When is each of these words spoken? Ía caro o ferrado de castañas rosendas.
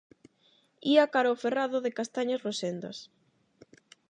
Ía 0.93 1.05
caro 1.13 1.29
o 1.33 1.39
ferrado 1.43 1.77
de 1.85 1.95
castañas 1.99 2.43
rosendas. 2.47 2.97